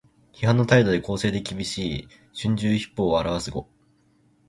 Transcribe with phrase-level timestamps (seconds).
[0.33, 3.67] 批評の態度が公正できびしい「春秋筆法」を表す語。